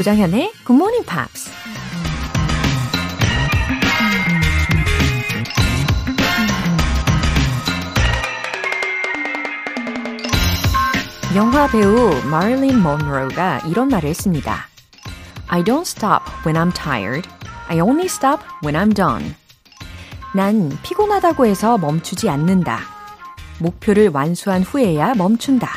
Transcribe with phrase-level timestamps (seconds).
[0.00, 1.50] 조장현의 Good Morning Pops.
[11.36, 14.68] 영화 배우 마릴린 먼로가 이런 말을 했습니다.
[15.48, 17.28] I don't stop when I'm tired.
[17.68, 19.34] I only stop when I'm done.
[20.34, 22.80] 난 피곤하다고 해서 멈추지 않는다.
[23.58, 25.68] 목표를 완수한 후에야 멈춘다.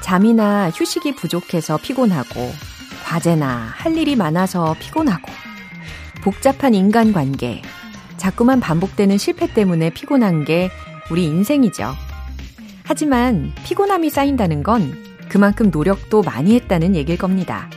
[0.00, 2.52] 잠이나 휴식이 부족해서 피곤하고,
[3.12, 5.30] 과제나 할 일이 많아서 피곤하고,
[6.22, 7.60] 복잡한 인간관계,
[8.16, 10.70] 자꾸만 반복되는 실패 때문에 피곤한 게
[11.10, 11.92] 우리 인생이죠.
[12.84, 17.68] 하지만 피곤함이 쌓인다는 건 그만큼 노력도 많이 했다는 얘길 겁니다.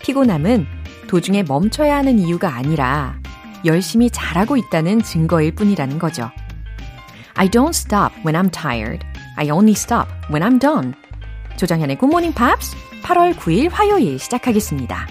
[0.00, 0.66] 피곤함은
[1.06, 3.20] 도중에 멈춰야 하는 이유가 아니라
[3.64, 6.28] 열심히 잘하고 있다는 증거일 뿐이라는 거죠.
[7.34, 9.06] I don't stop when I'm tired.
[9.36, 10.94] I only stop when I'm done.
[11.56, 15.06] 조정현의 Good Morning Pops 8월 9일 화요일 시작하겠습니다.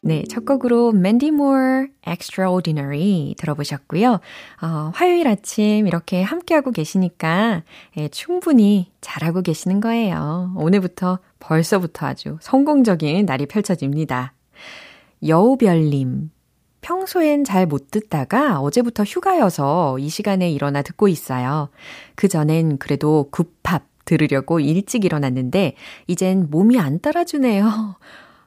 [0.00, 4.20] 네, 첫 곡으로 Mandy Moore Extraordinary 들어보셨고요.
[4.62, 7.62] 어, 화요일 아침 이렇게 함께하고 계시니까
[7.96, 10.54] 예, 충분히 잘하고 계시는 거예요.
[10.56, 14.34] 오늘부터 벌써부터 아주 성공적인 날이 펼쳐집니다.
[15.26, 16.30] 여우별님,
[16.80, 21.70] 평소엔 잘 못 듣다가 어제부터 휴가여서 이 시간에 일어나 듣고 있어요.
[22.14, 25.74] 그 전엔 그래도 굿팝 들으려고 일찍 일어났는데
[26.06, 27.96] 이젠 몸이 안 따라주네요.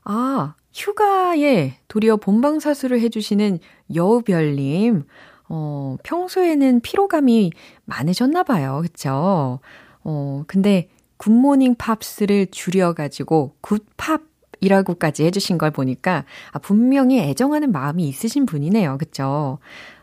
[0.04, 3.60] 아, 휴가에 도리어 본방사수를 해주시는
[3.94, 5.04] 여우별님,
[5.50, 7.52] 어, 평소에는 피로감이
[7.86, 8.80] 많으셨나 봐요.
[8.82, 9.60] 그쵸?
[10.04, 14.24] 어, 근데 굿모닝 팝스를 줄여가지고 굿팝
[14.62, 18.98] 이라고까지 해주신 걸 보니까 아, 분명히 애정하는 마음이 있으신 분이네요.
[18.98, 19.60] 그쵸?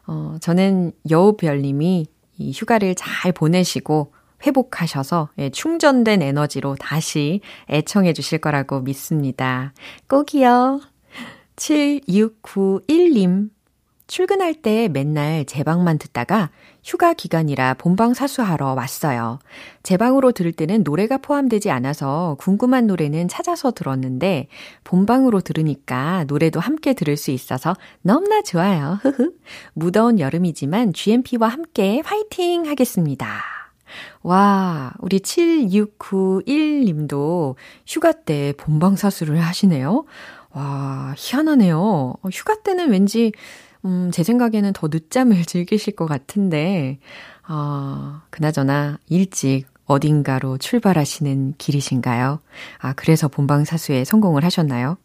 [0.06, 2.06] 어, 저는 여우별님이
[2.38, 4.12] 이 휴가를 잘 보내시고
[4.46, 7.40] 회복하셔서 예, 충전된 에너지로 다시
[7.70, 9.72] 애청해 주실 거라고 믿습니다.
[10.08, 10.80] 꼭이요.
[11.56, 13.50] 7691님.
[14.08, 16.50] 출근할 때 맨날 제 방만 듣다가
[16.82, 19.38] 휴가 기간이라 본방 사수하러 왔어요.
[19.82, 24.48] 제 방으로 들을 때는 노래가 포함되지 않아서 궁금한 노래는 찾아서 들었는데
[24.84, 28.98] 본방으로 들으니까 노래도 함께 들을 수 있어서 너무나 좋아요.
[29.02, 29.34] 흐흐.
[29.74, 33.57] 무더운 여름이지만 GMP와 함께 화이팅 하겠습니다.
[34.22, 37.54] 와, 우리 7691님도
[37.86, 40.04] 휴가 때 본방사수를 하시네요.
[40.50, 42.14] 와, 희한하네요.
[42.32, 43.32] 휴가 때는 왠지,
[43.84, 46.98] 음, 제 생각에는 더 늦잠을 즐기실 것 같은데,
[47.42, 52.40] 아, 그나저나 일찍 어딘가로 출발하시는 길이신가요?
[52.78, 54.98] 아, 그래서 본방사수에 성공을 하셨나요?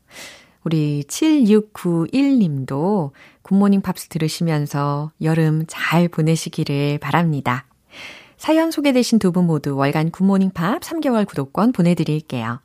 [0.63, 3.11] 우리 7691님도
[3.41, 7.65] 굿모닝 팝스 들으시면서 여름 잘 보내시기를 바랍니다.
[8.43, 12.59] 사연 소개되신 두 분 모두 월간 굿모닝 팝 3개월 구독권 보내드릴게요.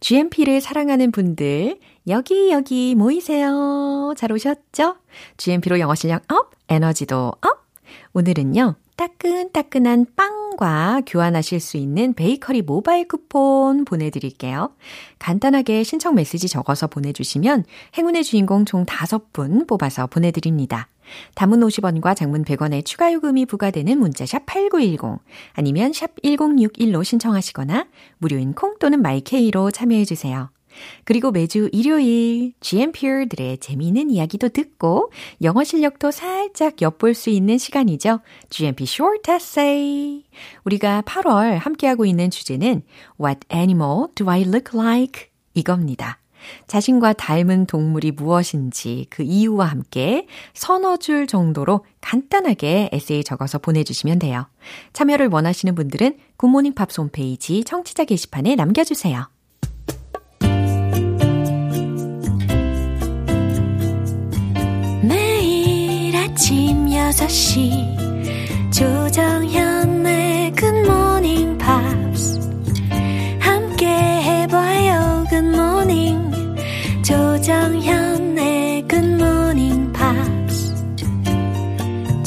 [0.00, 4.14] GMP를 사랑하는 분들, 여기, 여기 모이세요.
[4.16, 4.96] 잘 오셨죠?
[5.36, 7.66] GMP로 영어 실력 up, 에너지도 up.
[8.14, 14.72] 오늘은요, 따끈따끈한 빵과 교환하실 수 있는 베이커리 모바일 쿠폰 보내드릴게요.
[15.18, 17.64] 간단하게 신청 메시지 적어서 보내주시면
[17.98, 20.88] 행운의 주인공 총 5분 뽑아서 보내드립니다.
[21.34, 25.20] 단문 50원과 장문 100원의 추가 요금이 부과되는 문자샵 8910
[25.52, 27.86] 아니면 샵 1061로 신청하시거나
[28.18, 30.50] 무료인 콩 또는 마이케이로 참여해 주세요.
[31.04, 35.12] 그리고 매주 일요일 GMP들의 재미있는 이야기도 듣고
[35.42, 38.20] 영어 실력도 살짝 엿볼 수 있는 시간이죠.
[38.50, 40.24] GMP Short Essay.
[40.64, 42.82] 우리가 8월 함께하고 있는 주제는
[43.20, 45.26] What animal do I look like?
[45.54, 46.19] 이겁니다.
[46.66, 54.46] 자신과 닮은 동물이 무엇인지 그 이유와 함께 서너 줄 정도로 간단하게 에세이 적어서 보내주시면 돼요.
[54.92, 59.28] 참여를 원하시는 분들은 굿모닝 팝스 홈페이지 청취자 게시판에 남겨주세요.
[65.02, 68.10] 매일 아침 6시
[68.72, 69.79] 조정현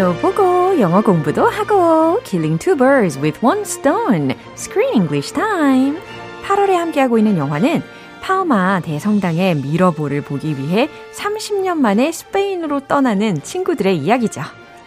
[0.00, 4.34] 영화도 보고 영어 공부도 하고 Killing two birds with one stone.
[4.54, 5.98] Screen English time.
[6.42, 7.82] 8월에 함께하고 있는 영화는
[8.22, 14.40] 파마 대성당의 미러볼을 보기 위해 30년 만에 스페인으로 떠나는 친구들의 이야기죠.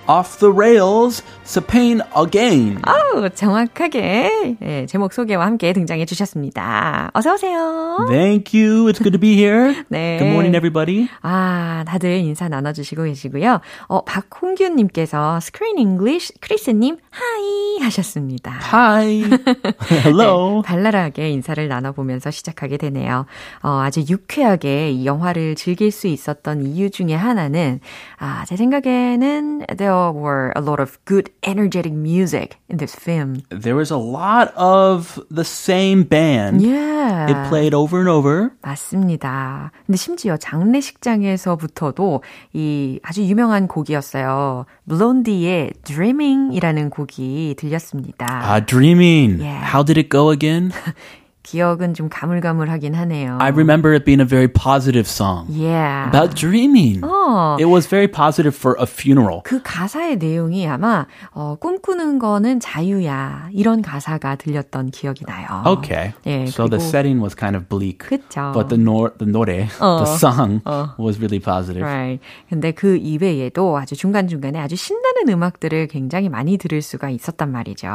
[0.07, 2.77] Off the rails, Spain again.
[2.81, 7.09] 아우, 정확하게 네, 제목 소개와 함께 등장해 주셨습니다.
[7.13, 8.05] 어서 오세요.
[8.09, 8.87] Thank you.
[8.87, 9.73] It's good to be here.
[9.87, 10.17] 네.
[10.17, 11.07] Good morning, everybody.
[11.21, 13.61] 아, 다들 인사 나눠주시고 계시고요.
[13.87, 18.59] 어, 박홍균님께서 Screen English 크리스님 하이 하셨습니다.
[18.73, 19.23] Hi.
[20.03, 20.61] Hello.
[20.61, 23.25] 네, 발랄하게 인사를 나눠보면서 시작하게 되네요.
[23.61, 27.79] 어, 아주 유쾌하게 이 영화를 즐길 수 있었던 이유 중에 하나는
[28.17, 33.42] 아, 제 생각에는 there were a lot of good energetic music in this film.
[33.50, 36.62] There was a lot of the same band.
[36.62, 37.28] Yeah.
[37.28, 38.52] It played over and over.
[38.62, 39.70] 맞습니다.
[39.86, 42.22] 근데 심지어 장례식장에서부터도
[42.54, 44.66] 이 아주 유명한 곡이었어요.
[44.88, 48.26] 블론디의 Dreaming이라는 곡이 들렸습니다.
[48.26, 49.40] Ah, dreaming.
[49.40, 49.64] Yeah.
[49.64, 50.72] How did it go again?
[51.43, 53.37] 기억은 좀 가물가물하긴 하네요.
[53.39, 56.07] I remember it being a very positive song Yeah.
[56.07, 57.01] about dreaming.
[57.03, 59.41] 어, It was very positive for a funeral.
[59.43, 65.63] 그 가사의 내용이 아마 어, 꿈꾸는 거는 자유야 이런 가사가 들렸던 기억이 나요.
[65.67, 66.13] Okay.
[66.25, 67.99] 예, so the setting was kind of bleak.
[67.99, 68.51] 그쵸.
[68.53, 70.61] But the nor the 노래, the song
[70.97, 71.83] was really positive.
[71.83, 72.19] Right.
[72.49, 77.87] 근데 그 이외에도 아주 중간중간에 아주 신나는 음악들을 굉장히 많이 들을 수가 있었단 말이죠.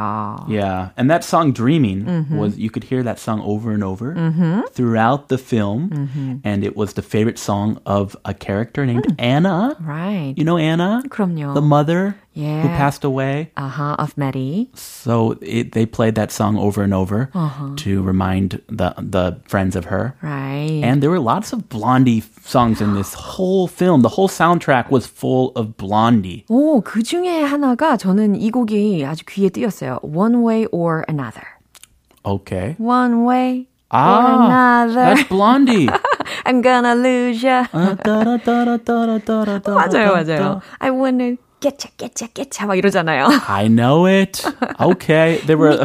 [0.47, 4.14] Yeah, and that song "Dreaming" was you could hear that song over and over
[4.72, 9.76] throughout the film, and it was the favorite song of a character named Anna.
[9.80, 10.34] Right.
[10.36, 11.54] You know Anna, 그럼요.
[11.54, 12.66] the mother who Yeah.
[12.76, 13.50] passed away.
[13.56, 14.68] 아하, of Maddie.
[14.74, 17.30] So it, they played that song over and over
[17.76, 20.14] to remind the the friends of her.
[20.20, 20.82] Right.
[20.82, 24.02] And there were lots of Blondie songs in this whole film.
[24.02, 26.44] The whole soundtrack was full of Blondie.
[26.50, 30.00] 오, 그 중에 하나가 저는 이 곡이 아주 귀에 띄었어요.
[30.02, 31.46] One way or another.
[32.25, 32.75] Okay.
[32.77, 34.45] One way or Ah,
[34.85, 35.15] another.
[35.15, 35.89] that's Blondie.
[36.45, 37.65] I'm gonna lose ya.
[39.75, 40.61] 맞아요, 맞아요.
[40.79, 43.27] I wanna getcha, getcha, getcha 막 이러잖아요.
[43.47, 44.45] I know it.
[44.79, 45.41] Okay.
[45.45, 45.75] There were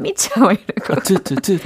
[0.00, 0.94] 미차 막 이러고.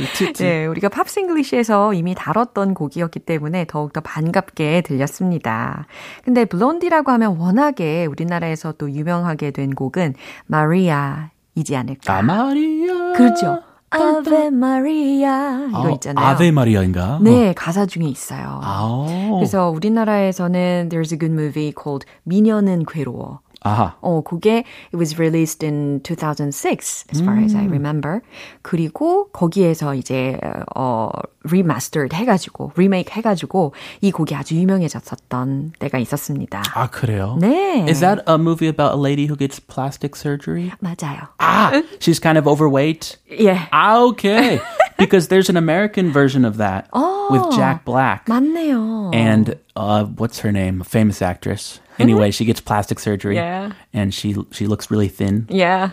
[0.06, 0.32] few.
[0.34, 5.86] 네, 우리가 팝싱글리시에서 이미 다뤘던 곡이었기 때문에 더욱더 반갑게 들렸습니다.
[6.24, 10.14] 근데 블론디라고 하면 워낙에 우리나라에서 또 유명하게 된 곡은
[10.46, 12.14] 마리아이지 않을까.
[12.18, 13.12] 아, 마리아.
[13.14, 13.62] 그렇죠.
[13.92, 16.26] 아베 마리아 이거 있잖아요.
[16.26, 17.18] 아베 마리아인가?
[17.22, 18.60] 네, 가사 중에 있어요.
[18.62, 19.06] 아.
[19.36, 23.40] 그래서 우리나라에서는 there's a good movie called 미녀는 괴로워.
[23.61, 23.95] 아하.
[24.01, 24.63] 어, 그게
[24.93, 28.21] it was released in 2006 as far as I remember.
[28.61, 30.39] 그리고 거기에서 이제
[30.75, 31.09] 어
[31.43, 36.61] remastered 해 가지고 리메이크 해 가지고 이 곡이 아주 유명해졌었던 때가 있었습니다.
[36.75, 37.37] 아, 그래요?
[37.41, 37.85] 네.
[37.89, 40.71] Is that a movie about a lady who gets plastic surgery?
[40.81, 41.27] 맞아요.
[41.39, 43.17] Ah, she's kind of overweight.
[43.31, 43.67] 예.
[43.71, 44.59] Ah, okay.
[44.99, 46.89] because there's an American version of that
[47.31, 48.25] with Jack Black.
[48.27, 49.13] 맞네요.
[49.13, 50.81] and uh, what's her name?
[50.81, 51.79] A famous actress.
[52.00, 53.72] Anyway, she gets plastic surgery, Yeah.
[53.94, 55.46] and she she looks really thin.
[55.50, 55.90] yeah.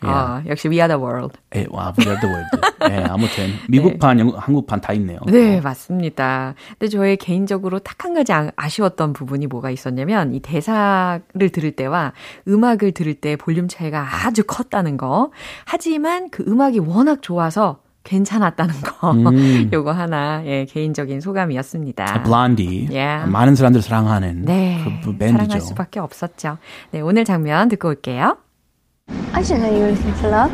[0.00, 1.36] 아, 역시 We Are the World.
[1.56, 2.46] 예, 와, weird the word.
[2.88, 5.18] 네, 아무튼 미국판, 영국, 한국판 다 있네요.
[5.26, 6.54] 네, 맞습니다.
[6.78, 11.20] 근데 저의 개인적으로 딱 한 가지 아- 아쉬웠던 부분이 뭐가 있었냐면 이 대사를
[11.52, 12.12] 들을 때와
[12.46, 15.32] 음악을 들을 때 볼륨 차이가 아주 컸다는 거.
[15.64, 19.14] 하지만 그 음악이 워낙 좋아서 괜찮았다는 거.
[19.72, 22.22] 요거 하나 예, 개인적인 소감이었습니다.
[22.24, 22.88] Blondie.
[22.90, 23.30] Yeah.
[23.30, 25.60] 많은 사람들 사랑하는 네, 그 사랑할 밴드죠.
[25.60, 26.56] 수밖에 없었죠.
[26.90, 28.38] 네, 오늘 장면 듣고 올게요.
[29.32, 30.52] I didn't know you were looking for love.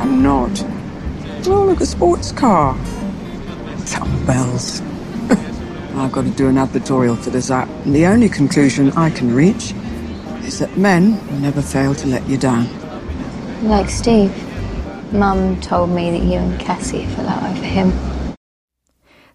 [0.00, 0.64] I'm not.
[1.48, 2.74] Oh, look, a sports car.
[3.84, 4.82] Some bells.
[5.96, 9.34] I've got to do an advertorial for this app, and the only conclusion I can
[9.34, 9.74] reach
[10.44, 12.66] is that men never fail to let you down.
[13.62, 14.32] Like Steve.
[15.12, 17.92] Mum told me that you and Cassie fell out over him.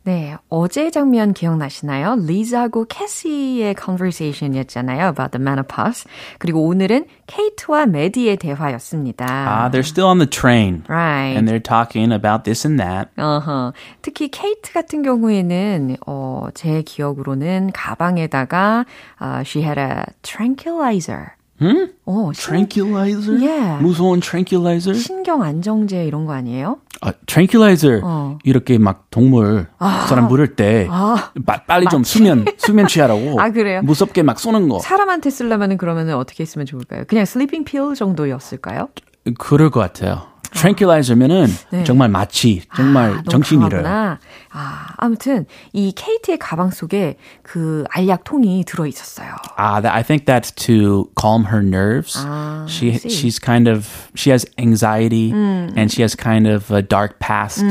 [0.03, 2.15] 네, 어제 장면 기억나시나요?
[2.25, 5.09] 리즈하고 캐시의 conversation이었잖아요.
[5.09, 6.05] about the menopause.
[6.39, 9.25] 그리고 오늘은 케이트와 메디의 대화였습니다.
[9.29, 10.83] Ah, they're still on the train.
[10.89, 11.37] Right.
[11.37, 13.09] And they're talking about this and that.
[13.15, 13.73] 어허.
[14.01, 18.85] 특히 케이트 같은 경우에는 어, 제 기억으로는 가방에다가
[19.19, 21.35] 어, she had a tranquilizer.
[21.61, 21.91] 음?
[22.05, 23.37] 어, 신, Tranquilizer?
[23.39, 23.83] Yeah.
[23.83, 24.95] 무서운 tranquilizer?
[24.97, 26.79] 신경 안정제 이런 거 아니에요?
[27.01, 28.37] 아, tranquilizer 어.
[28.43, 29.67] 이렇게 막 동물
[30.07, 31.31] 사람 물을 때 아.
[31.45, 33.81] 빠- 빨리 좀 수면 수면 취하라고 아, 그래요?
[33.83, 37.03] 무섭게 막 쏘는 거 사람한테 쓰려면은 그러면은 어떻게 했으면 좋을까요?
[37.07, 38.89] 그냥 sleeping pill 정도였을까요?
[39.37, 40.23] 그럴 것 같아요.
[40.53, 41.83] Tranquilizer면은 네.
[41.83, 44.17] 정말 마취, 정말 아, 정신이 잃어요.
[44.53, 49.35] 아, 아무튼 이 케이트의 가방 속에 그 알약통이 들어 있었어요.
[49.57, 52.15] Ah, that, I think that's to calm her nerves.
[52.17, 57.19] Ah, she she's kind of she has anxiety and she has kind of a dark
[57.19, 57.63] past.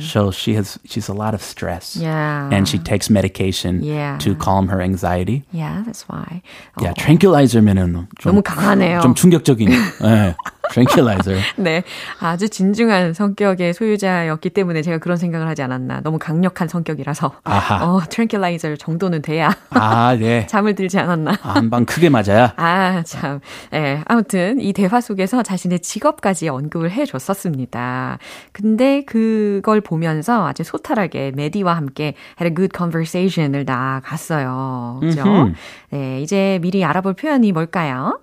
[0.00, 1.96] So she has she's a lot of stress.
[1.96, 2.50] Yeah.
[2.50, 4.18] And she takes medication Yeah.
[4.18, 5.44] to calm her anxiety.
[5.52, 6.42] Yeah, that's why.
[6.80, 9.00] Yeah, 어, tranquilizer면은 좀, 너무 강하네요.
[9.00, 9.68] 좀 충격적인.
[10.00, 10.34] 네,
[10.72, 11.40] tranquilizer.
[11.56, 11.82] 네,
[12.20, 16.00] 아주 진중한 성격의 소유자였기 때문에 제가 그런 생각을 하지 않았나.
[16.02, 17.32] 너무 강력한 성격이라서.
[17.44, 17.84] 아하.
[17.84, 20.46] 어, 트랭킬라이저 정도는 돼야 아, 네.
[20.50, 21.32] 잠을 들지 않았나.
[21.40, 22.52] 한 방 크게 맞아야.
[22.56, 23.40] 아, 참.
[23.72, 28.18] 예, 아무튼 이 대화 속에서 자신의 직업까지 언급을 해 줬었습니다.
[28.52, 34.98] 근데 그걸 보면서 아주 소탈하게 메디와 함께 had a good conversation을 나갔어요.
[35.00, 35.50] 그죠?
[35.90, 38.20] 네, 이제 미리 알아볼 표현이 뭘까요?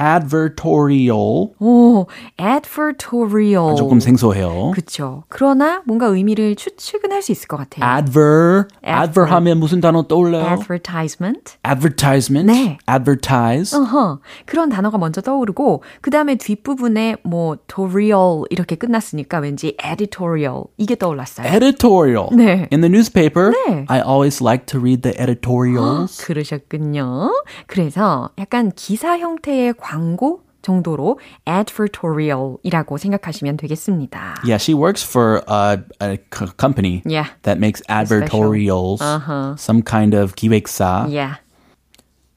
[0.00, 1.52] Advertorial.
[1.58, 2.06] 오,
[2.40, 3.76] advertorial.
[3.76, 4.70] 조금 생소해요.
[4.74, 5.24] 그쵸.
[5.28, 7.84] 그러나 뭔가 의미를 추측은 할 수 있을 것 같아요.
[7.98, 8.68] adver.
[8.86, 9.28] Adver.
[9.32, 10.44] 하면 무슨 단어 떠올려요?
[10.46, 11.56] advertisement.
[11.66, 12.46] advertisement.
[12.52, 12.78] 네.
[12.88, 13.76] advertise.
[13.76, 20.94] 어허, 그런 단어가 먼저 떠오르고 그 다음에 뒷부분에 뭐 torial 이렇게 끝났으니까 왠지 editorial 이게
[20.94, 21.46] 떠올랐어요.
[21.48, 22.28] editorial.
[22.32, 22.68] 네.
[22.72, 23.84] In the newspaper, 네.
[23.88, 26.22] I always like to read the editorials.
[26.24, 27.32] 그러셨군요.
[27.66, 34.35] 그래서 약간 기사 형태의 광고 정도로 advertorial이라고 생각하시면 되겠습니다.
[34.43, 37.29] Yeah, she works for a, a c- company Yeah.
[37.43, 39.01] that makes advertorials.
[39.01, 39.55] Uh-huh.
[39.57, 41.07] Some kind of 기획사.
[41.09, 41.35] Yeah.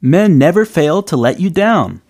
[0.00, 2.00] Men never fail to let you down.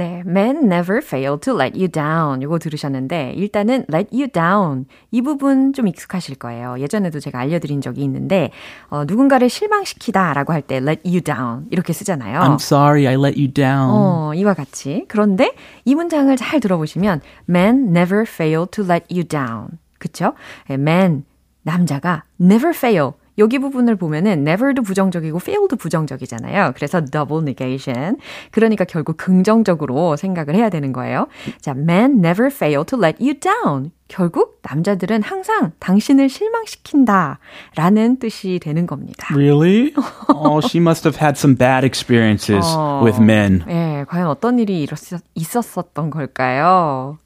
[0.00, 2.40] 네, men never fail to let you down.
[2.40, 6.76] 이거 들으셨는데 일단은 let you down 이 부분 좀 익숙하실 거예요.
[6.78, 8.50] 예전에도 제가 알려드린 적이 있는데
[8.88, 12.40] 어, 누군가를 실망시키다라고 할 때 let you down 이렇게 쓰잖아요.
[12.40, 13.90] I'm sorry I let you down.
[13.90, 15.04] 어, 이와 같이.
[15.08, 15.54] 그런데
[15.84, 19.68] 이 문장을 잘 들어보시면 men never fail to let you down.
[19.98, 20.32] 그쵸?
[20.70, 21.24] 예, man,
[21.62, 23.12] 남자가 never fail.
[23.38, 26.72] 여기 부분을 보면은 never도 부정적이고 fail도 부정적이잖아요.
[26.76, 28.16] 그래서 double negation.
[28.50, 31.26] 그러니까 결국 긍정적으로 생각을 해야 되는 거예요.
[31.60, 33.92] 자, men never fail to let you down.
[34.08, 37.38] 결국 남자들은 항상 당신을 실망시킨다
[37.76, 39.28] 라는 뜻이 되는 겁니다.
[39.32, 39.94] Really?
[40.34, 43.02] oh, she must have had some bad experiences 어.
[43.04, 43.62] with men.
[43.68, 47.18] 예, 과연 어떤 일이 일었- 있었었던 걸까요?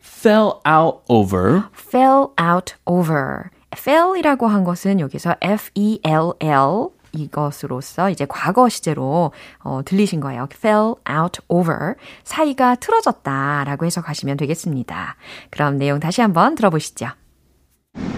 [0.00, 1.64] Fell out over.
[1.74, 3.50] fell out over.
[3.76, 10.46] Fell이라고 한 것은 여기서 F-E-L-L 이것으로서 이제 과거 시제로 어, 들리신 거예요.
[10.52, 11.94] fell out over.
[12.24, 15.16] 사이가 틀어졌다 라고 해석하시면 되겠습니다.
[15.50, 17.08] 그럼 내용 다시 한번 들어보시죠.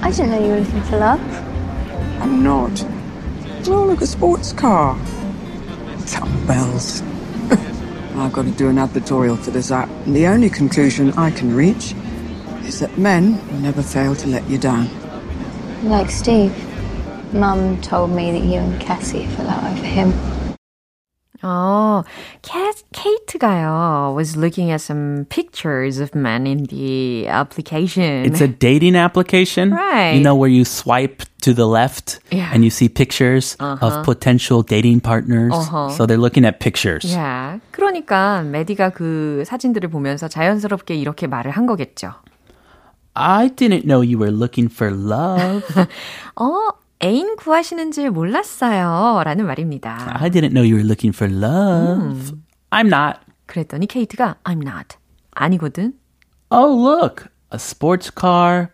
[0.02, 1.20] I didn't know you were looking for love.
[2.20, 2.84] I'm not.
[3.68, 4.96] Oh, look, a sports car.
[6.06, 7.02] Some bells.
[8.16, 11.54] I've got to do an advertorial for this app, and the only conclusion I can
[11.54, 11.94] reach
[12.64, 14.88] is that men never fail to let you down.
[15.83, 16.53] Like Steve.
[17.33, 20.13] Mum told me that you and Cassie fell out over him.
[21.43, 22.03] 어,
[22.41, 28.25] 케, 케이트가요 was looking at some pictures of men in the application.
[28.25, 29.69] It's a dating application.
[29.71, 30.13] Right.
[30.13, 32.49] You know, where you swipe to the left Yeah.
[32.51, 35.53] and you see pictures of potential dating partners.
[35.53, 35.89] Uh-huh.
[35.89, 37.05] So they're looking at pictures.
[37.05, 37.59] Yeah.
[37.71, 42.13] 그러니까 메디가 그 사진들을 보면서 자연스럽게 이렇게 말을 한 거겠죠.
[43.15, 45.63] I didn't know you were looking for love.
[46.35, 46.69] 어,
[47.01, 49.21] 애인 구하시는 줄 몰랐어요.
[49.23, 50.17] 라는 말입니다.
[50.19, 52.33] I didn't know you were looking for love.
[52.71, 53.19] I'm not.
[53.45, 54.97] 그랬더니 케이트가 I'm not.
[55.31, 55.93] 아니거든.
[56.49, 57.27] Oh, look.
[57.51, 58.67] A sports car,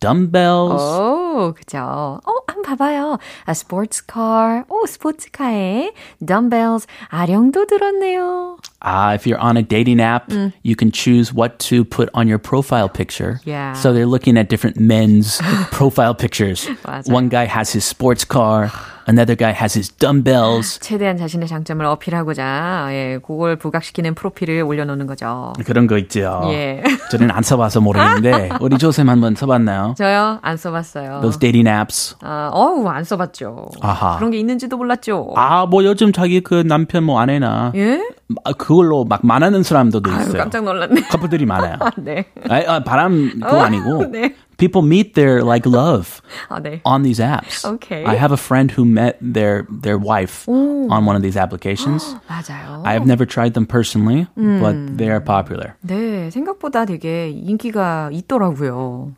[0.00, 0.82] dumbbells.
[0.82, 2.20] 오, 그죠.
[2.24, 2.29] 어,
[2.70, 3.18] 한번 봐봐요.
[3.48, 4.64] A sports car.
[4.68, 5.92] 오, 스포츠카에
[6.24, 6.86] dumbbells.
[7.08, 8.58] 아령도 들었네요.
[8.80, 10.30] Ah, if you're on a dating app,
[10.62, 13.40] you can choose what to put on your profile picture.
[13.44, 13.72] Yeah.
[13.72, 15.40] So they're looking at different men's
[15.72, 16.68] profile pictures.
[16.84, 17.10] 맞아요.
[17.10, 18.70] One guy has his sports car,
[19.07, 20.79] Another guy has his dumbbells.
[20.79, 25.53] 최대한 자신의 장점을 어필하고자 예, 그걸 부각시키는 프로필을 올려놓는 거죠.
[25.65, 26.41] 그런 거 있죠.
[26.45, 26.83] 예.
[27.11, 29.95] 저는 안 써봐서 모르는데 우리 조쌤 한번 써봤나요?
[29.97, 30.39] 저요?
[30.41, 31.21] 안 써봤어요.
[31.21, 32.15] Those dating apps.
[32.21, 33.69] 아, 어우, 안 써봤죠.
[33.81, 34.17] 아하.
[34.17, 35.33] 그런 게 있는지도 몰랐죠.
[35.35, 38.01] 아, 뭐 요즘 자기 그 남편 뭐 아내나 예?
[38.43, 40.37] 아, 그걸로 막 만나는 사람들도 아유, 있어요.
[40.37, 41.01] 깜짝 놀랐네.
[41.09, 41.77] 커플들이 많아요.
[41.97, 42.25] 네.
[42.49, 44.05] 아, 아, 바람 그거 아니고.
[44.11, 44.35] 네.
[44.60, 46.80] People meet their like love 아, 네.
[46.84, 47.62] on these apps.
[47.64, 48.04] Okay.
[48.04, 52.16] I have a friend who met their their wife on one of these applications.
[52.26, 52.80] 맞아요.
[52.86, 55.76] I've never tried them personally, but they are popular.
[55.84, 59.12] 네, 생각보다 되게 인기가 있더라고요.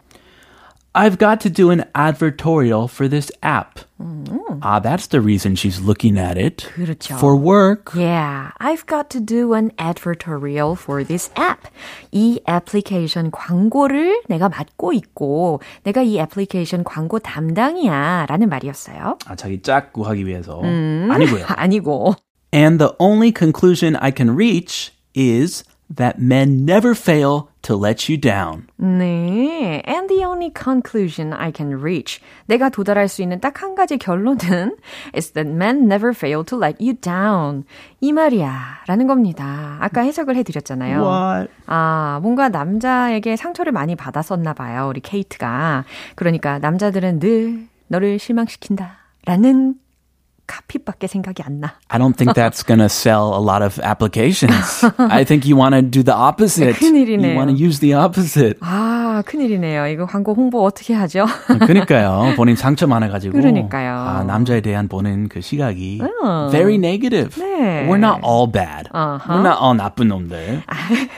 [0.95, 3.81] I've got to do an advertorial for this app.
[4.63, 6.67] Ah, that's the reason she's looking at it.
[6.75, 7.17] 그렇죠.
[7.19, 7.93] For work.
[7.95, 11.69] Yeah, I've got to do an advertorial for this app.
[12.11, 19.19] 이 애플리케이션 광고를 내가 맡고 있고 내가 이 애플리케이션 광고 담당이야 라는 말이었어요.
[19.27, 20.61] 아, 자기 짝 구하기 위해서.
[20.65, 21.45] 아니고요.
[21.47, 22.17] 아니고.
[22.53, 25.63] And the only conclusion I can reach is
[25.96, 28.68] that men never fail to let you down.
[28.78, 29.82] 네.
[29.88, 32.20] And the only conclusion I can reach.
[32.48, 34.76] 내가 도달할 수 있는 딱 한 가지 결론은
[35.16, 37.64] is that men never fail to let you down.
[38.02, 38.84] 이 말이야.
[38.88, 39.78] 라는 겁니다.
[39.80, 41.02] 아까 해석을 해드렸잖아요.
[41.02, 41.52] What?
[41.68, 44.88] 아, 뭔가 남자에게 상처를 많이 받았었나 봐요.
[44.90, 45.86] 우리 케이트가.
[46.16, 48.98] 그러니까 남자들은 늘 너를 실망시킨다.
[49.26, 49.76] 라는
[50.48, 51.74] 카피밖에 생각이 안 나.
[51.90, 54.84] I don't think that's going to sell a lot of applications.
[54.98, 56.76] I think you want to do the opposite.
[56.80, 57.32] 큰일이네요.
[57.32, 58.60] You want to use the opposite.
[58.62, 59.88] 아, 큰일이네요.
[59.88, 61.26] 이거 광고 홍보 어떻게 하죠?
[61.48, 62.34] 그러니까요.
[62.36, 63.38] 본인 상처 많아 가지고.
[63.38, 63.94] 그러니까요.
[63.94, 66.50] 아, 남자에 대한 보는 그 시각이 어.
[66.52, 67.36] very negative.
[67.42, 67.88] 네.
[67.88, 68.90] We're not all bad.
[68.94, 69.34] 어허.
[69.34, 70.64] We're not all 나쁜 놈들.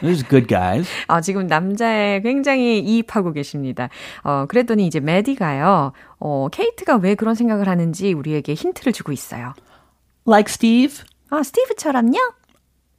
[0.01, 0.89] There's good guys.
[1.07, 3.89] 아, 지금 남자에 굉장히 이입하고 계십니다.
[4.23, 5.93] 어, 그랬더니 이제 메디가요.
[6.19, 9.53] 어, 케이트가 왜 그런 생각을 하는지 우리에게 힌트를 주고 있어요.
[10.27, 11.03] Like Steve.
[11.29, 12.17] 아, 스티브처럼요?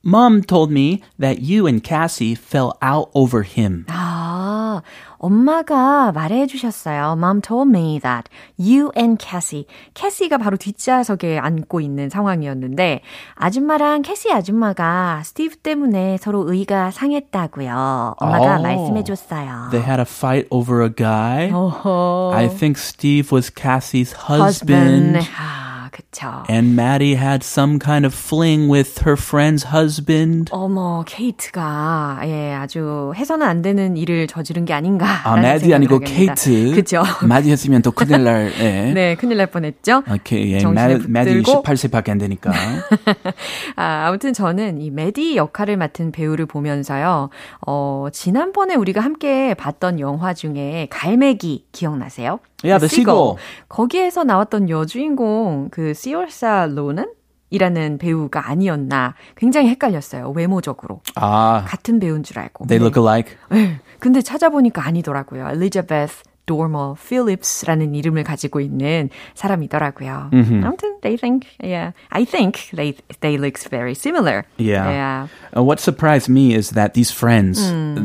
[0.04, 3.84] Mom told me that you and Cassie fell out over him.
[3.88, 4.82] 아,
[5.18, 7.12] 엄마가 말해 주셨어요.
[7.16, 9.66] Mom told me that you and Cassie.
[9.94, 13.00] 캐시가 바로 뒷좌석에 앉고 있는 상황이었는데
[13.34, 18.14] 아줌마랑 캐시 아줌마가 스티브 때문에 서로 의가 상했다고요.
[18.18, 18.62] 엄마가 오.
[18.62, 19.68] 말씀해 줬어요.
[19.70, 21.50] They had a fight over a guy.
[21.50, 22.32] 어허.
[22.34, 25.18] I think Steve was Cassie's husband.
[25.18, 25.65] 아,
[25.96, 26.42] 그쵸.
[26.50, 30.50] And Maddie had some kind of fling with her friend's husband.
[30.52, 35.06] 어머, 케이트가, 예, 아주 해서는 안 되는 일을 저지른 게 아닌가.
[35.24, 36.74] 아, 마디 아니고 케이트.
[36.74, 37.02] 그죠.
[37.26, 38.92] 마디 했으면 또 큰일 날, 예.
[38.92, 40.02] 네, 큰일 날 뻔했죠.
[40.12, 40.62] 오케이, 예.
[40.66, 41.62] 마- 마디 붙들고.
[41.62, 42.52] 18세밖에 안 되니까.
[43.76, 47.30] 아, 아무튼 저는 이 메디 역할을 맡은 배우를 보면서요,
[47.66, 52.38] 어, 지난번에 우리가 함께 봤던 영화 중에 갈매기 기억나세요?
[52.64, 53.36] Yeah, the seagull.
[53.68, 57.12] 거기에서 나왔던 여주인공, 그, 시올사 로는?
[57.50, 62.84] 이라는 배우가 아니었나 굉장히 헷갈렸어요 외모적으로 아, 같은 배우인 줄 알고 they 네.
[62.84, 63.36] look alike.
[63.50, 65.48] 네, 근데 찾아보니까 아니더라고요.
[65.50, 70.30] 엘리자베스 도머 필립스라는 이름을 가지고 있는 사람이더라고요.
[70.32, 74.44] 아무튼 they think, yeah, I think they they look very similar.
[74.56, 74.88] Yeah.
[74.90, 75.26] yeah.
[75.56, 77.60] Uh, what surprised me is that these friends,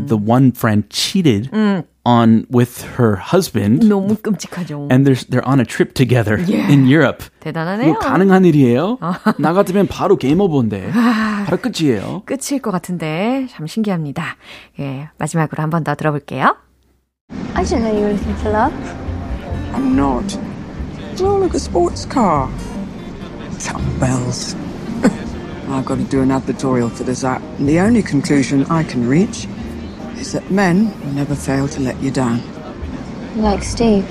[0.07, 1.49] the one friend cheated
[2.03, 4.87] on with her husband, 너무 끔찍하죠.
[4.91, 7.23] and they're they're on a trip together in Europe.
[7.41, 7.91] 대단하네요.
[7.91, 8.97] 이거 가능한 일이에요?
[9.37, 12.23] 나 같으면 바로 게임 오버인데 바로 끝이에요.
[12.25, 14.35] 끝일 것 같은데 참 신기합니다.
[14.79, 16.55] 예, 마지막으로 한 번 더 들어볼게요.
[17.53, 18.73] I didn't know you were looking for love.
[19.73, 20.37] I'm not.
[21.19, 22.51] Oh, look, a sports car.
[23.99, 24.55] Bells.
[25.67, 29.07] I've got to do an advertorial for this app, and the only conclusion I can
[29.07, 29.47] reach
[30.15, 32.41] is that men will never fail to let you down.
[33.35, 34.07] Like Steve.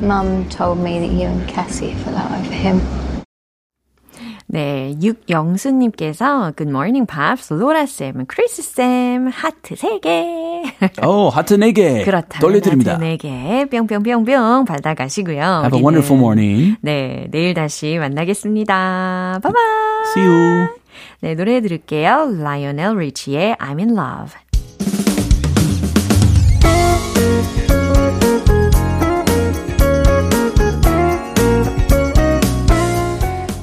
[0.00, 2.80] Mum told me that you and Cassie fell out over him.
[4.56, 7.52] 네, 육영수님께서 Good morning, Pops.
[7.52, 11.06] 로라쌤, 크리스쌤, 하트 3개.
[11.06, 12.94] 오, 하트 4개 그렇다면 돌려드립니다.
[12.94, 15.36] 하트 4개 뿅뿅뿅뿅 받아가시고요.
[15.36, 16.76] Have a 우리는, wonderful morning.
[16.80, 19.40] 네, 내일 다시 만나겠습니다.
[19.42, 19.62] 바이바이.
[20.14, 20.68] See you.
[21.20, 22.36] 네, 노래 들을게요.
[22.40, 24.32] 라이오넬 리치의 I'm in love.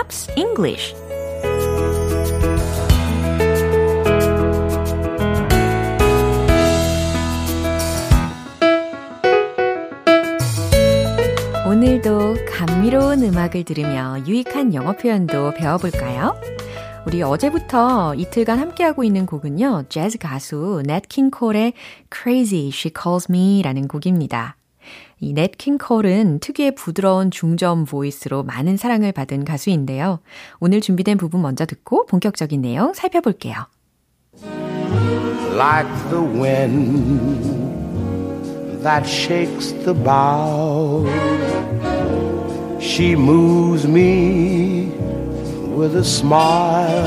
[0.00, 0.94] Pops English
[11.66, 16.34] 오늘도 감미로운 음악을 들으며 유익한 영어 표현도 배워볼까요?
[17.06, 21.74] 우리 어제부터 이틀간 함께하고 있는 곡은요, 재즈 가수 냇 킹 콜의
[22.12, 24.56] Crazy She Calls Me라는 곡입니다.
[25.20, 30.20] 이 넷킹 콜은 특유의 부드러운 중저음 보이스로 많은 사랑을 받은 가수인데요.
[30.58, 33.66] 오늘 준비된 부분 먼저 듣고 본격적인 내용 살펴볼게요.
[35.60, 37.52] like the wind
[38.82, 41.04] that shakes the bough.
[42.80, 44.86] She moves me
[45.76, 47.04] with a smile.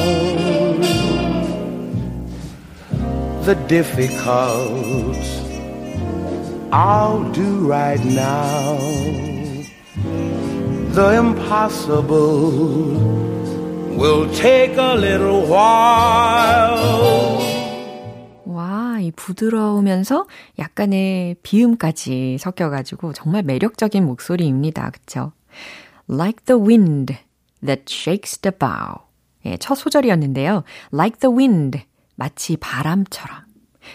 [3.43, 5.42] The difficult
[6.75, 8.79] I'll do right now.
[10.95, 12.49] The impossible
[13.95, 17.38] will take a little while.
[18.45, 20.25] 와, 이 부드러우면서
[20.57, 24.89] 약간의 비음까지 섞여가지고 정말 매력적인 목소리입니다.
[24.89, 25.31] 그쵸?
[26.09, 27.15] Like the wind
[27.63, 29.03] that shakes the bough.
[29.45, 30.63] 예, 첫 소절이었는데요.
[30.91, 31.83] Like the wind.
[32.15, 33.42] 마치 바람처럼.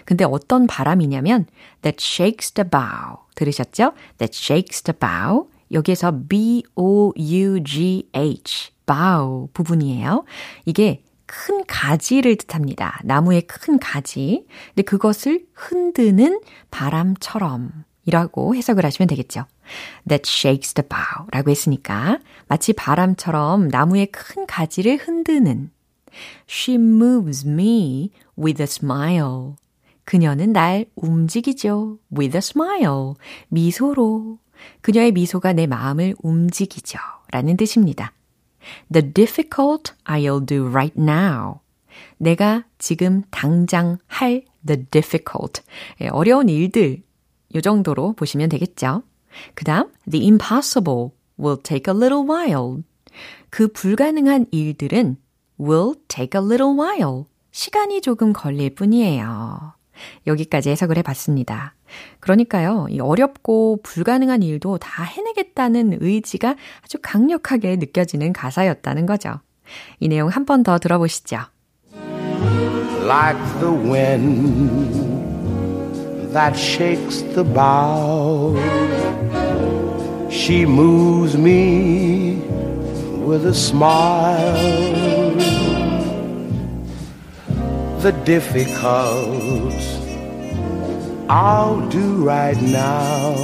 [0.04, 1.46] 근데 어떤 바람이냐면
[1.82, 3.22] that shakes the bough.
[3.34, 3.92] 들으셨죠?
[4.18, 5.48] that shakes the bough.
[5.72, 7.12] 여기에서 B-O-U-G-H.
[8.86, 10.24] bough 부분이에요.
[10.64, 13.00] 이게 큰 가지를 뜻합니다.
[13.04, 14.46] 나무의 큰 가지.
[14.68, 19.44] 근데 그것을 흔드는 바람처럼 이라고 해석을 하시면 되겠죠.
[20.08, 25.70] That shakes the bough 라고 했으니까 마치 바람처럼 나무의 큰 가지를 흔드는
[26.48, 29.56] She moves me with a smile.
[30.08, 31.98] 그녀는 날 움직이죠.
[32.16, 33.12] with a smile.
[33.48, 34.38] 미소로.
[34.80, 36.98] 그녀의 미소가 내 마음을 움직이죠.
[37.30, 38.14] 라는 뜻입니다.
[38.90, 41.56] The difficult I'll do right now.
[42.16, 45.60] 내가 지금 당장 할 the difficult.
[46.10, 47.02] 어려운 일들.
[47.54, 49.02] 요 정도로 보시면 되겠죠.
[49.54, 52.82] 그 다음, the impossible will take a little while.
[53.50, 55.18] 그 불가능한 일들은
[55.60, 57.24] will take a little while.
[57.50, 59.76] 시간이 조금 걸릴 뿐이에요.
[60.26, 61.74] 여기까지 해석을 해봤습니다.
[62.20, 69.40] 그러니까요, 이 어렵고 불가능한 일도 다 해내겠다는 의지가 아주 강력하게 느껴지는 가사였다는 거죠.
[70.00, 71.38] 이 내용 한 번 더 들어보시죠.
[73.04, 74.92] Like the wind
[76.32, 78.58] that shakes the bough,
[80.30, 82.42] she moves me
[83.24, 85.17] with a smile.
[88.02, 89.74] The difficult
[91.28, 93.34] I'll do right now.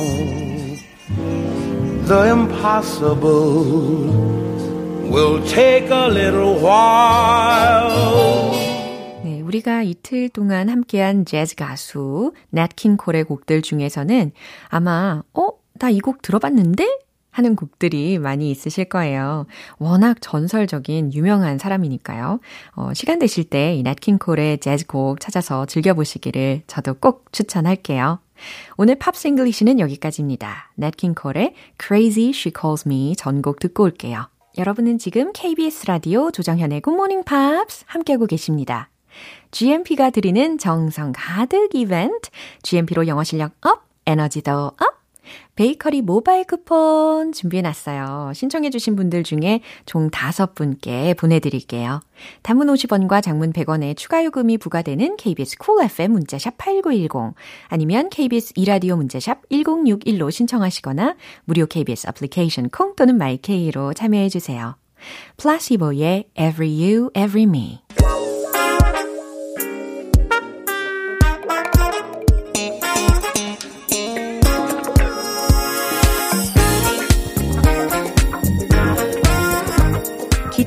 [2.07, 3.65] The impossible
[5.11, 8.55] will take a little while.
[9.25, 14.33] 네, 우리가 이틀 동안 함께한 재즈 가수 냇 킹 콜의 곡들 중에서는
[14.69, 15.49] 아마 어?
[15.81, 16.87] 나 이 곡 들어봤는데?
[17.35, 19.47] 하는 곡들이 많이 있으실 거예요.
[19.79, 22.39] 워낙 전설적인 유명한 사람이니까요.
[22.77, 28.21] 어, 시간 되실 때 이 냇 킹 콜의 재즈 곡 찾아서 즐겨보시기를 저도 꼭 추천할게요.
[28.77, 30.71] 오늘 Pops English는 여기까지입니다.
[30.77, 34.29] 냇 킹 콜의 Crazy She Calls Me 전곡 듣고 올게요.
[34.57, 38.89] 여러분은 지금 KBS 라디오 조정현의 굿모닝 팝스 함께하고 계십니다.
[39.51, 42.31] GMP가 드리는 정성 가득 이벤트,
[42.63, 44.94] GMP로 영어 실력 up, 에너지도 up,
[45.57, 48.33] 베이커리 모바일 쿠폰 준비해놨어요.
[48.35, 52.01] 신청해주신 분들 중에 총 5분께 보내드릴게요.
[52.43, 57.35] 단문 50원과 장문 100원의 추가 요금이 부과되는 KBS Cool FM 문자샵 8910
[57.69, 64.77] 아니면 KBS 이라디오 문자샵 1061로 신청하시거나 무료 KBS 애플리케이션 콩 또는 마이케이로 참여해주세요.
[65.37, 67.81] 플라시보의 Every You, Every Me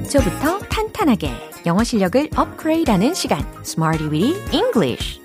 [0.08, 1.30] 기초부터 탄탄하게
[1.66, 5.20] 영어 실력을 업그레이드하는 시간 Smarty Weedy English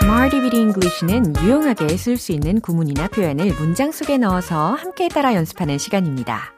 [0.00, 5.76] Smarty Weedy English는 유용하게 쓸 수 있는 구문이나 표현을 문장 속에 넣어서 함께 따라 연습하는
[5.76, 6.54] 시간입니다.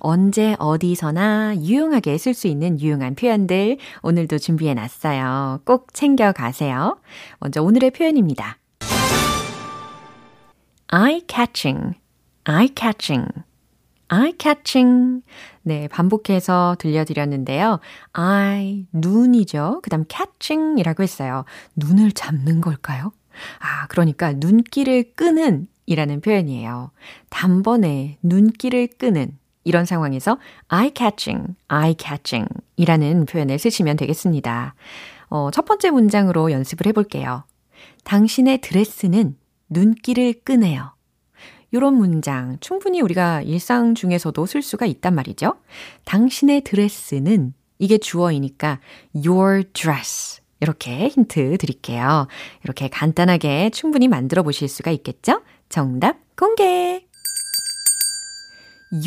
[0.00, 5.62] 언제 어디서나 유용하게 쓸 수 있는 유용한 표현들 오늘도 준비해 놨어요.
[5.64, 6.98] 꼭 챙겨 가세요.
[7.40, 8.58] 먼저 오늘의 표현입니다.
[10.92, 11.94] Eye-catching,
[12.44, 13.28] eye-catching,
[14.08, 15.22] eye-catching.
[15.62, 17.80] 네, 반복해서 들려드렸는데요.
[18.14, 19.80] eye, 눈이죠.
[19.82, 21.44] 그 다음 catching이라고 했어요.
[21.76, 23.12] 눈을 잡는 걸까요?
[23.60, 26.90] 아, 그러니까 눈길을 끄는 이라는 표현이에요.
[27.30, 34.74] 단번에 눈길을 끄는 이런 상황에서 eye-catching, eye-catching 이라는 표현을 쓰시면 되겠습니다.
[35.28, 37.44] 어, 첫 번째 문장으로 연습을 해볼게요.
[38.04, 39.36] 당신의 드레스는
[39.68, 40.94] 눈길을 끄네요.
[41.74, 45.54] 요런 문장 충분히 우리가 일상 중에서도 쓸 수가 있단 말이죠.
[46.04, 48.80] 당신의 드레스는 이게 주어이니까
[49.14, 50.40] your dress.
[50.60, 52.26] 이렇게 힌트 드릴게요.
[52.64, 55.42] 이렇게 간단하게 충분히 만들어 보실 수가 있겠죠?
[55.68, 57.06] 정답 공개!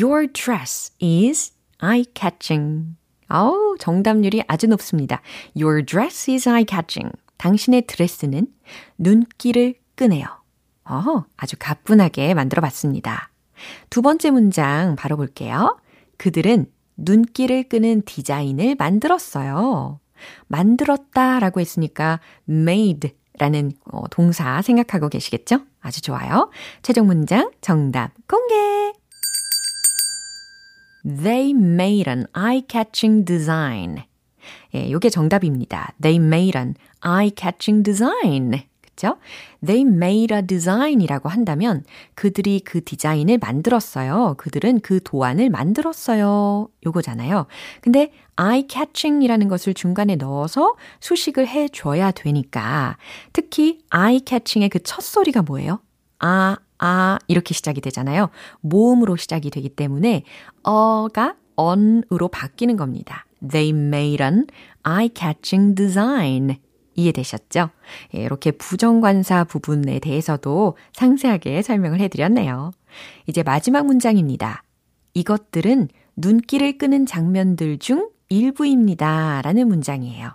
[0.00, 2.94] Your dress is eye-catching.
[3.26, 5.20] 아우, 정답률이 아주 높습니다.
[5.60, 7.12] Your dress is eye-catching.
[7.36, 8.46] 당신의 드레스는
[8.98, 10.41] 눈길을 끄네요.
[10.92, 13.30] 어, 아주 가뿐하게 만들어 봤습니다.
[13.90, 15.78] 두 번째 문장 바로 볼게요.
[16.18, 20.00] 그들은 눈길을 끄는 디자인을 만들었어요.
[20.48, 25.60] 만들었다 라고 했으니까 made 라는 어, 동사 생각하고 계시겠죠?
[25.80, 26.50] 아주 좋아요.
[26.82, 28.92] 최종 문장 정답 공개!
[31.04, 34.04] They made an eye-catching design.
[34.74, 35.92] 예, 요게 정답입니다.
[36.00, 38.62] They made an eye-catching design.
[39.02, 39.16] 그쵸?
[39.66, 41.82] They made a design이라고 한다면
[42.14, 44.36] 그들이 그 디자인을 만들었어요.
[44.38, 46.68] 그들은 그 도안을 만들었어요.
[46.86, 47.46] 요거잖아요.
[47.80, 52.96] 근데 eye-catching이라는 것을 중간에 넣어서 수식을 해 줘야 되니까
[53.32, 55.80] 특히 eye-catching의 그 첫 소리가 뭐예요?
[56.18, 58.30] 아, 아 이렇게 시작이 되잖아요.
[58.60, 60.22] 모음으로 시작이 되기 때문에
[60.62, 63.24] 어가 on으로 바뀌는 겁니다.
[63.48, 64.46] They made an
[64.84, 66.58] eye-catching design.
[66.94, 67.70] 이해되셨죠?
[68.14, 72.72] 예, 이렇게 부정관사 부분에 대해서도 상세하게 설명을 해드렸네요.
[73.26, 74.62] 이제 마지막 문장입니다.
[75.14, 79.42] 이것들은 눈길을 끄는 장면들 중 일부입니다.
[79.42, 80.34] 라는 문장이에요.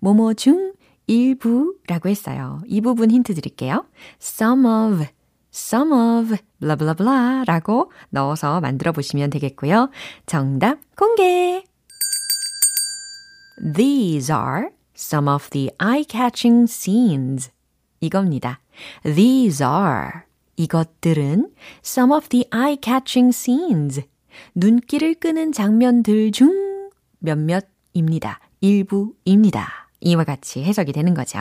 [0.00, 0.72] 뭐뭐 중
[1.06, 2.62] 일부라고 했어요.
[2.66, 3.86] 이 부분 힌트 드릴게요.
[4.20, 5.04] Some of,
[5.52, 9.90] some of, blah 라고 넣어서 만들어 보시면 되겠고요.
[10.26, 11.64] 정답 공개!
[13.74, 17.50] These are some of the eye-catching scenes.
[18.00, 18.60] 이겁니다.
[19.02, 20.22] These are
[20.56, 21.50] 이것들은
[21.84, 24.02] some of the eye-catching scenes.
[24.54, 28.40] 눈길을 끄는 장면들 중 몇몇입니다.
[28.60, 29.88] 일부입니다.
[30.00, 31.38] 이와 같이 해석이 되는 거죠.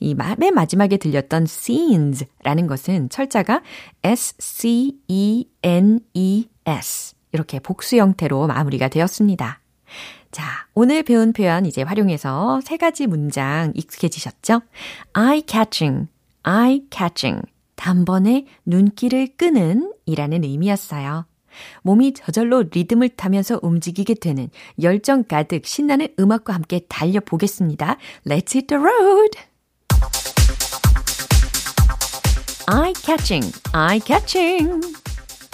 [0.00, 3.60] 이 맨 마지막에 들렸던 scenes라는 것은 철자가
[4.02, 5.46] S-C-E-N-E-S
[7.32, 9.60] 이렇게 복수 형태로 마무리가 되었습니다.
[10.36, 14.60] 자, 오늘 배운 표현 이제 활용해서 세 가지 문장 익숙해지셨죠?
[15.14, 16.08] eye-catching,
[16.44, 17.40] eye-catching.
[17.74, 21.24] 단번에 눈길을 끄는 이라는 의미였어요.
[21.80, 24.50] 몸이 저절로 리듬을 타면서 움직이게 되는
[24.82, 27.96] 열정 가득 신나는 음악과 함께 달려보겠습니다.
[28.26, 29.38] Let's hit the road!
[32.68, 35.05] eye-catching, eye-catching.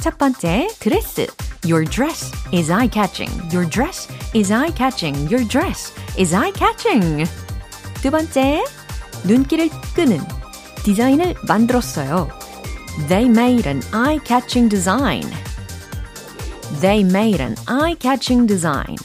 [0.02, 1.28] 첫 번째, 드레스.
[1.66, 3.32] Your dress is eye-catching.
[3.52, 5.28] Your dress is eye-catching.
[5.30, 7.26] Your dress is eye-catching.
[8.02, 8.64] 두 번째,
[9.26, 10.20] 눈길을 끄는
[10.84, 12.30] 디자인을 만들었어요.
[13.08, 15.24] They made an eye-catching design.
[16.80, 18.98] They made an eye-catching design.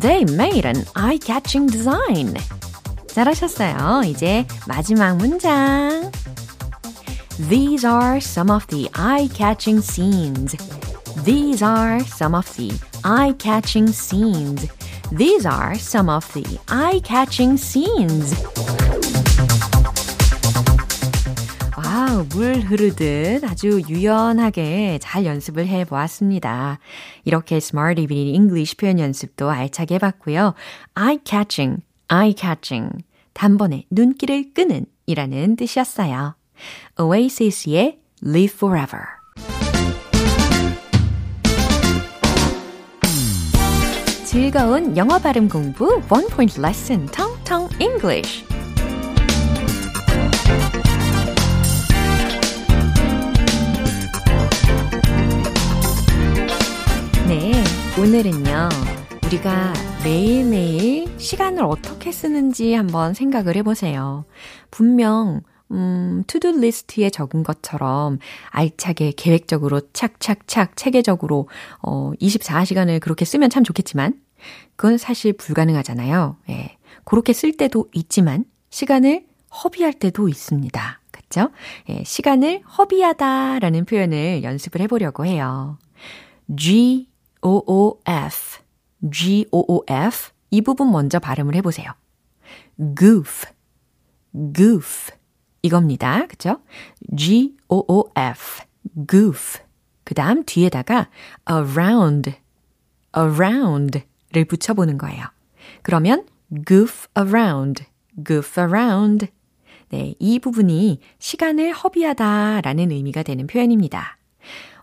[0.00, 2.34] They made an eye-catching design.
[3.08, 4.02] 잘하셨어요.
[4.04, 6.12] 이제 마지막 문장.
[7.37, 10.55] These are some of the eye-catching scenes.
[11.25, 12.71] These are some of the
[13.03, 14.65] eye-catching scenes.
[15.11, 18.33] These are some of the eye-catching scenes.
[21.77, 26.79] 와우, 물 흐르듯 아주 유연하게 잘 연습을 해 보았습니다.
[27.25, 30.53] 이렇게 Smart Evening English 표현 연습도 알차게 해 봤고요.
[30.95, 33.03] eye-catching, eye-catching.
[33.33, 36.35] 단번에 눈길을 끄는 이라는 뜻이었어요.
[36.99, 39.03] Oasis의 Live Forever.
[44.25, 48.45] 즐거운 영어 발음 공부 One Point Lesson Tong Tong English.
[57.27, 57.63] 네,
[57.97, 58.69] 오늘은요.
[59.25, 64.25] 우리가 매일매일 시간을 어떻게 쓰는지 한번 생각을 해보세요.
[64.69, 65.41] 분명
[65.71, 71.49] 음, to-do 리스트에 적은 것처럼 알차게 계획적으로 착착착 체계적으로
[71.81, 74.19] 어 24시간을 그렇게 쓰면 참 좋겠지만
[74.75, 76.37] 그건 사실 불가능하잖아요.
[76.49, 76.77] 예.
[77.03, 79.25] 그렇게 쓸 때도 있지만 시간을
[79.63, 80.99] 허비할 때도 있습니다.
[81.11, 81.51] 그렇죠?
[81.89, 85.77] 예, 시간을 허비하다라는 표현을 연습을 해 보려고 해요.
[86.55, 87.07] G
[87.41, 88.59] O O F
[89.11, 91.91] G O O F 이 부분 먼저 발음을 해 보세요.
[92.97, 93.45] goof
[94.53, 95.11] goof
[95.65, 96.27] 이겁니다.
[96.27, 96.59] 그쵸?
[97.15, 98.63] G-O-O-F,
[99.09, 99.59] goof.
[100.03, 101.09] 그 다음 뒤에다가
[101.49, 102.33] around,
[103.17, 105.25] around를 붙여보는 거예요.
[105.81, 106.25] 그러면
[106.67, 107.83] goof around,
[108.23, 109.27] goof around.
[109.89, 114.17] 네, 이 부분이 시간을 허비하다 라는 의미가 되는 표현입니다.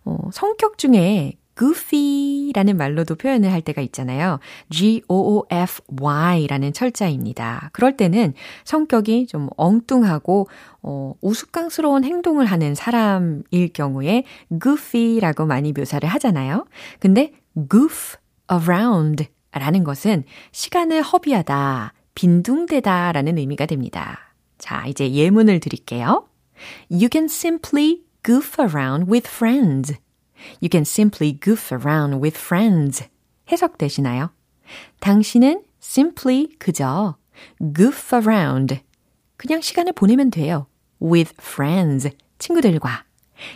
[0.04, 4.38] 어, 성격 중에 goofy라는 말로도 표현을 할 때가 있잖아요.
[4.70, 7.70] G-O-O-F-Y라는 철자입니다.
[7.72, 8.34] 그럴 때는
[8.64, 10.48] 성격이 좀 엉뚱하고
[10.82, 14.24] 어, 우스꽝스러운 행동을 하는 사람일 경우에
[14.62, 16.66] goofy라고 많이 묘사를 하잖아요.
[16.98, 17.32] 근데
[17.70, 18.16] goof
[18.50, 24.34] around 라는 것은 시간을 허비하다, 빈둥대다 라는 의미가 됩니다.
[24.58, 26.26] 자, 이제 예문을 드릴게요.
[26.90, 29.94] You can simply goof around with friends.
[30.60, 33.08] You can simply goof around with friends.
[33.50, 34.30] 해석되시나요?
[35.00, 37.16] 당신은 simply 그저
[37.74, 38.80] goof around.
[39.36, 40.66] 그냥 시간을 보내면 돼요.
[41.00, 42.10] with friends.
[42.38, 43.04] 친구들과.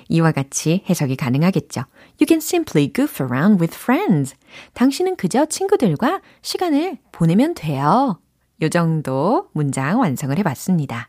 [0.09, 1.83] 이와 같이 해석이 가능하겠죠.
[2.21, 4.35] You can simply goof around with friends.
[4.75, 8.21] 당신은 그저 친구들과 시간을 보내면 돼요.
[8.63, 11.09] 요 정도 문장 완성을 해봤습니다.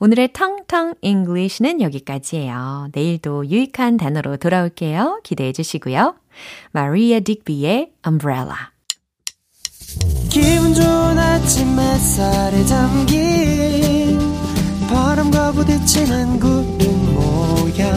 [0.00, 2.88] 오늘의 텅텅 English는 여기까지예요.
[2.92, 5.20] 내일도 유익한 단어로 돌아올게요.
[5.24, 6.14] 기대해 주시고요.
[6.72, 8.74] 마리아 딕비의 Umbrella.
[10.28, 14.18] 기분 좋은 아침 햇살에 담긴
[14.88, 17.94] 바람과 부딪히는 구름 모양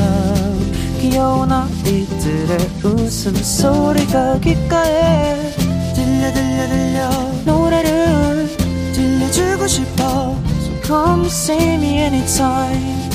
[0.99, 5.51] 귀여운 아이들의 웃음소리가 귓가에
[5.95, 7.10] 들려 들려 들려
[7.45, 8.47] 노래를
[8.93, 10.46] 들려주고 싶어
[10.88, 13.10] come see me anytime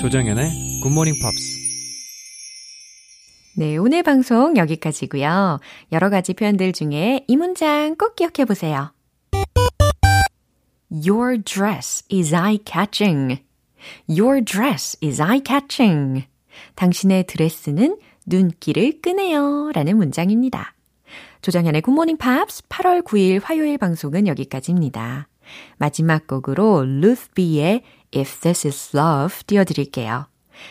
[0.00, 1.56] 조정연의 굿모닝 팝스
[3.58, 5.60] 네, 오늘 방송 여기까지고요.
[5.90, 8.92] 여러 가지 표현들 중에 이 문장 꼭 기억해 보세요.
[10.90, 13.38] Your dress is eye-catching.
[14.10, 16.26] Your dress is eye-catching.
[16.74, 19.70] 당신의 드레스는 눈길을 끄네요.
[19.72, 20.74] 라는 문장입니다.
[21.40, 25.28] 조정현의 굿모닝 팝스 8월 9일 화요일 방송은 여기까지입니다.
[25.78, 27.82] 마지막 곡으로 루스 비의
[28.14, 30.26] If This Is Love 띄워드릴게요.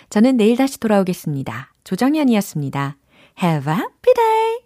[0.09, 1.73] 저는 내일 다시 돌아오겠습니다.
[1.83, 2.97] 조정현이었습니다.
[3.41, 4.55] Have a happy day!